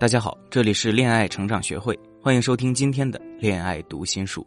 [0.00, 4.46] 大家好，这里是恋爱成长学会，欢迎收听今天的恋爱读心术。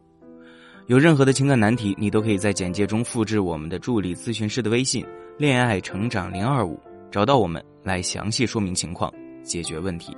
[0.88, 5.06] 有任何的情感难题，你都可以在简介中复制我们的助理咨询师的微信
[5.38, 6.82] “恋爱成长零二五”，
[7.12, 9.14] 找到我们来详细说明情况，
[9.44, 10.18] 解决问题。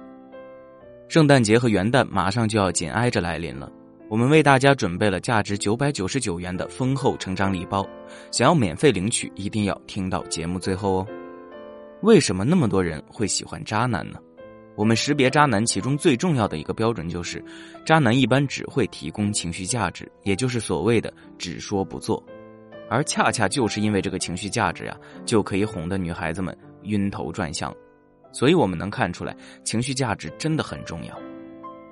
[1.10, 3.70] 圣诞节和元旦马上就要紧挨着来临了，
[4.10, 7.86] 我们为大家准备了价值九百九十九元的丰厚成长礼包，
[8.32, 11.08] 想要免费领取，一定要听到节目最后哦。
[12.04, 14.18] 为什么那么多人会喜欢渣男呢？
[14.76, 17.44] 我们识别渣男，其中最重要的一个标准就是，
[17.86, 22.22] 渣男一般只会提供情绪价值，也就是所谓的只说不做，
[22.90, 27.74] 而恰恰就是因为这个情绪价值呀，就可以哄得女孩子们晕头转向。
[28.34, 29.34] 所以我们能看出来，
[29.64, 31.18] 情绪价值真的很重要。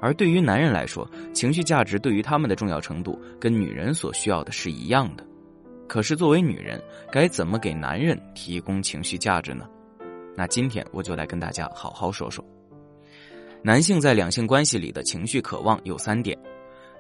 [0.02, 5.26] 而对于男人来说，情绪价值对于他们的重要程度跟女人所需要的是一样的。
[5.88, 9.66] 可是作为女人，该怎么给男人提供情绪价值呢？
[10.36, 12.44] 那今天我就来跟大家好好说说。
[13.66, 16.38] 男性在两性关系里的情绪渴望有三点：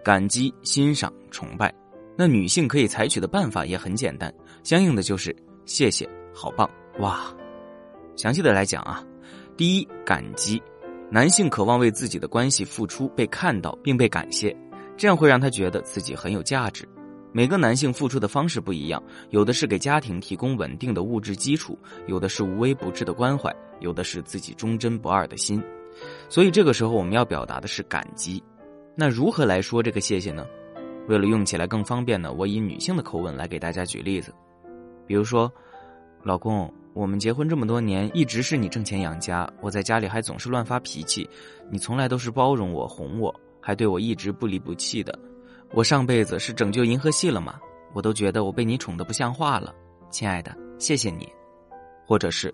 [0.01, 1.73] 感激、欣赏、崇拜。
[2.17, 4.33] 那女性可以采取的办法也很简单，
[4.63, 7.35] 相应的就是谢谢、好棒、哇。
[8.15, 9.03] 详细的来讲啊，
[9.57, 10.61] 第一，感激。
[11.11, 14.55] 男性渴望为自己的关系付出，被看到并被感谢，
[14.95, 16.87] 这样会让他觉得自己很有价值。
[17.33, 21.77] 每个男性付出的方式不一样，有的是给家庭提供稳定的物质基础，
[22.07, 25.61] 有的是无微不至的关怀，有的是自己忠贞不二的心。
[26.29, 28.43] 所以这个时候我们要表达的是感激，
[28.95, 30.45] 那如何来说这个谢谢呢？
[31.07, 34.33] 为了用起来更方便呢，我以女性的口吻来给大家举例子，
[35.05, 35.51] 比如说，
[36.23, 41.29] 老公，我们结婚这么多年，一直是你挣钱养家，我在家里还总是乱发脾气，
[41.69, 45.17] 你从来都是包容我、哄我，还对我一直不离不弃的，
[45.71, 47.59] 我上辈子是拯救银河系了吗？
[47.93, 49.75] 我都觉得我被你宠得不像话了，
[50.09, 51.27] 亲爱的，谢谢你，
[52.07, 52.53] 或者是，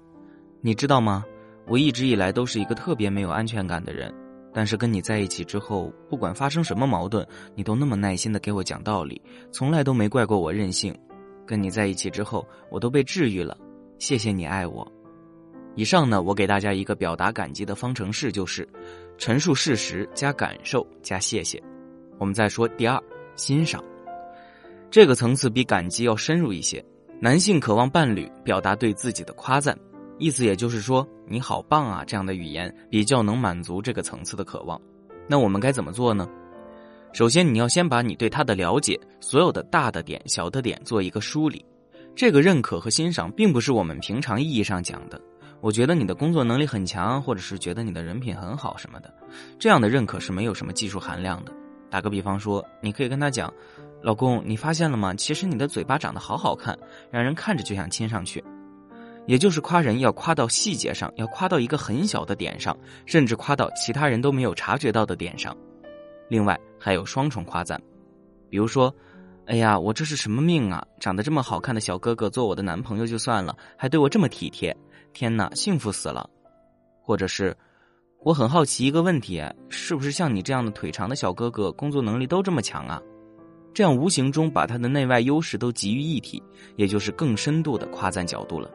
[0.61, 1.23] 你知道吗？
[1.69, 4.11] 我一直以来都是一个特别没有安全感的人，
[4.51, 10.97] 但是跟你在一起之后，不管发生什么矛盾，你都那么耐心的给我讲道理，从来都没怪过我任性。
[11.45, 13.55] 跟你在一起之后，我都被治愈了，
[13.99, 14.91] 谢谢你爱我。
[15.75, 18.67] 以上呢，我给大家一个表达感激的方程式，就是
[19.17, 21.61] 陈述事实加感受加谢谢。
[22.17, 23.01] 我们再说第二，
[23.35, 23.83] 欣赏，
[24.89, 26.83] 这个层次比感激要深入一些。
[27.21, 29.77] 男性渴望伴侣表达对自己的夸赞。
[30.19, 32.03] 意思也就是说，你好棒啊！
[32.05, 34.79] 这样的语言比较能满足这个层次的渴望。
[35.29, 36.27] 那我们该怎么做呢？
[37.13, 41.65] 首先，你要先把你对他的了解，所有的大的点、小的点做一个梳理。
[42.15, 45.19] 这个认可和欣赏，并不是我们平常意义上讲的。
[45.61, 49.13] 我觉得你的工作能力很强，或者是觉得你的人品很好什么的，
[49.57, 51.53] 这样的认可是没有什么技术含量的。
[51.89, 53.51] 打个比方说，你可以跟他讲
[54.03, 55.13] ：“老公，你发现了吗？
[55.15, 56.77] 其实你的嘴巴长得好好看，
[57.09, 58.43] 让人看着就想亲上去。”
[59.29, 62.75] 也就是夸人要夸到细节上，要夸到一个很小的点上，
[63.05, 65.55] 甚至夸到其他人都没有察觉到的点上。
[66.29, 67.79] 另外还有双重夸赞，
[68.49, 68.91] 比如说
[69.45, 70.83] ：“哎呀，我这是什么命啊？
[70.99, 74.75] 长得这么好看的小哥哥做我的男朋友就算了，还对我这么体贴，
[75.13, 76.27] 天哪，幸福死了！”
[77.05, 77.55] 或者是
[78.25, 82.99] ：“我很好奇一个问题，是不是像你这样的腿长的小哥哥，工作能力都这么强啊？”
[83.75, 86.41] 这样无形中把他的内外优势都集于一体，
[86.77, 88.67] 也就是更深度的夸赞角度了。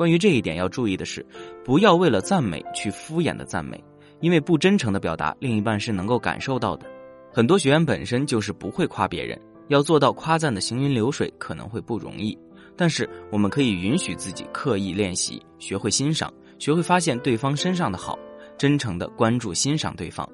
[0.00, 1.22] 关于这一点要注意的是，
[1.62, 3.78] 不要为了赞美去敷衍的赞美，
[4.20, 6.86] 因为不真诚的表达，另一半是能够感受到的。
[7.30, 12.34] 很多学员本身就是不会夸别人，要做到夸赞的行云流水可能会不容易。
[12.78, 18.18] 但是我们可以允许自己刻意练习，学会欣赏，学会发现对方身上的好，
[18.56, 20.26] 真诚的关注欣赏对方，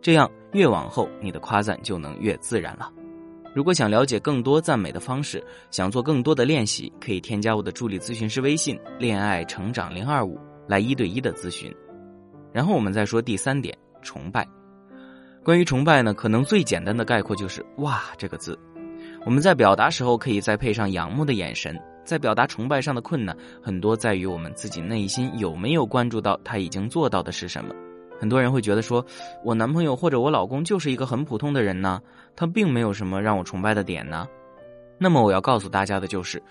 [0.00, 2.90] 这样越往后你的夸赞就能越自然了。
[3.52, 10.38] 如果想了解更多赞美的方式，想做更多的练习，可以添加我的助理咨询师微信“恋爱成长零二五”
[10.68, 11.74] 来一对一的咨询。
[12.52, 14.46] 然后我们再说第三点，崇拜。
[15.42, 18.58] 关于崇拜呢，可能最简单的概括就是“哇”这个字。
[19.24, 21.76] 我们在表达时候可以再配上仰慕的眼神。
[22.04, 27.74] 在表达崇拜上的困难，很多在于我们自己内心有没有关注到他已经做到的是什么。
[28.20, 29.04] 很多人会觉得说，
[29.42, 32.02] 我男朋友或者我老公就是一个很普通的人呢，
[32.36, 34.28] 他并没有什么让我崇拜的点呢。
[34.98, 36.42] 那么我要告诉大家的就是，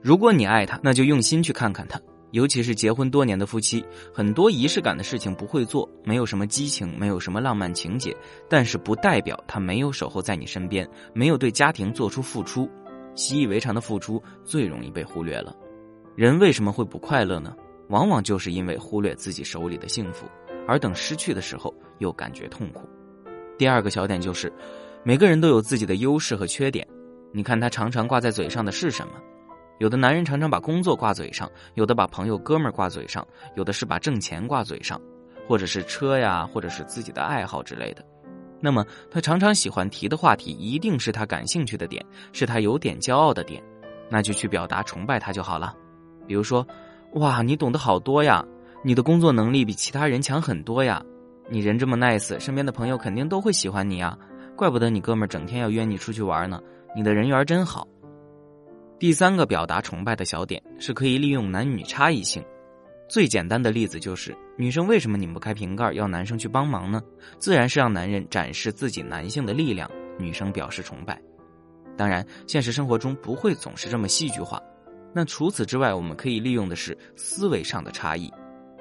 [0.00, 2.00] 如果你爱他，那就用心去看看他。
[2.30, 3.84] 尤其是结婚多年的夫妻，
[4.14, 8.14] 很多仪式感的事情不会做，没有什么激情，没有什么浪漫情节，
[8.48, 12.68] 但是不代表他没有守候在你身边，没有对家庭做出付出。
[13.14, 15.54] 习以为常的付出最容易被忽略了。
[16.14, 17.54] 人为什么会不快乐呢？
[17.88, 20.26] 往往就是因为忽略自己手里的幸福。
[20.66, 22.88] 而等失去的时候，又感觉痛苦。
[23.58, 24.52] 第二个小点就是，
[25.02, 26.86] 每个人都有自己的优势和缺点。
[27.32, 29.12] 你看他常常挂在嘴上的是什么？
[29.78, 35.00] 有的男人常常把工作挂嘴上，有的把朋友哥们挂嘴上，有的是把挣钱挂嘴上。
[35.48, 38.04] 或者是车呀，或者是自己的爱好之类的。
[38.60, 43.62] 那么他常常喜欢提的话题，一定是他感兴趣的点，是他有点骄傲的点，
[44.10, 45.72] 那就去表达崇拜他就好了。
[46.26, 46.66] 比如说，
[47.12, 48.44] 哇，你懂得好多呀，
[48.86, 51.02] 你的工作能力比其他人强很多呀，
[51.50, 54.16] 你人这么 nice，身边的朋友肯定都会喜欢你呀，
[54.54, 56.62] 怪不得你哥们儿整天要约你出去玩呢，
[56.94, 57.84] 你的人缘真好。
[58.96, 62.40] 第三个表达崇拜的小点是可以利用男女差异性。
[63.08, 67.02] 最简单的例子就是，女生为什么拧不开瓶盖要男生去帮忙呢？
[67.40, 71.20] 自然是让男人展示自己男性的力量，女生表示崇拜。
[71.96, 74.62] 当然，现实生活中不会总是这么戏剧化。
[75.12, 78.32] 那除此之外，我们可以利用的是思维上的差异。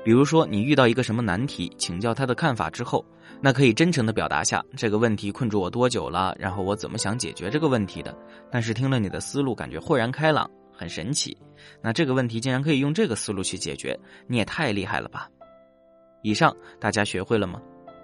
[0.05, 3.03] 比如说，你遇到一个什么难题，请教他的看法之后，
[3.41, 8.15] 那可以真诚的表达下这个问题困住我多久了，然后我怎么想解决这个问题的。
[8.51, 10.47] 但是听了你的思路，感觉豁然开朗。
[10.77, 11.35] 很神奇，
[11.81, 13.97] 那这个问题竟然可以用这个思路去解决，
[14.27, 15.27] 你也太厉害了吧！
[16.21, 17.59] 以上大家学会了吗？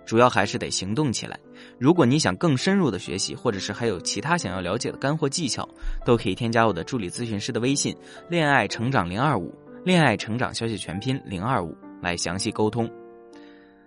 [0.06, 1.38] 主要还是得行动起来。
[1.77, 5.68] 如果你想更深入的学习，或者是还有其他想要了解的干货技巧，
[6.06, 7.95] 都可以添加我的助理咨询师的微信
[8.27, 9.53] “恋爱成长零二五”，
[9.86, 12.89] 恋爱成长消息全拼零二五来详细沟通。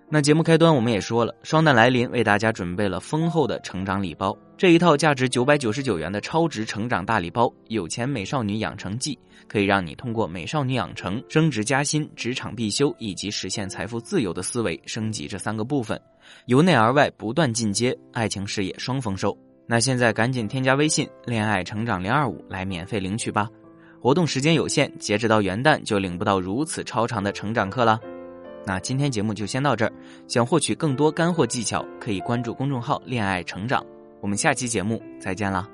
[0.08, 4.36] 那节目开端我们也说了，双旦来临为大家准备了丰厚的成长礼包。
[4.56, 9.14] 这一套价值九百九十九元的超值成长大礼包《有钱美少女养成记》，
[9.48, 16.00] 可以让你通过美少女养成、升职加薪、职场必修以及实现财富自由的思维升级这三个部分，
[16.46, 19.36] 由内而外不断进阶，爱情事业双丰收。
[19.66, 23.48] 那现在赶紧添加微信“恋爱成长零二五”来免费领取吧！
[24.04, 27.98] 活动时间有限，截止到元旦就领不到如此超长的成长课了。
[28.66, 29.92] 那今天节目就先到这儿，
[30.28, 33.82] 想获取更多干货技巧，可以关注公众号“恋爱成长”。
[34.20, 35.66] 我们下期节目再见了。